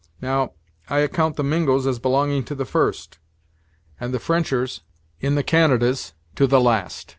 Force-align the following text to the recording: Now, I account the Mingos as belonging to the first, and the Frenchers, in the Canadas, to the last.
Now, 0.19 0.53
I 0.89 1.01
account 1.01 1.35
the 1.35 1.43
Mingos 1.43 1.85
as 1.85 1.99
belonging 1.99 2.43
to 2.45 2.55
the 2.55 2.65
first, 2.65 3.19
and 3.99 4.11
the 4.11 4.19
Frenchers, 4.19 4.81
in 5.19 5.35
the 5.35 5.43
Canadas, 5.43 6.13
to 6.33 6.47
the 6.47 6.59
last. 6.59 7.09